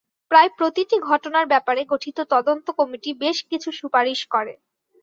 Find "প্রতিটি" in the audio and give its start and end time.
0.57-0.97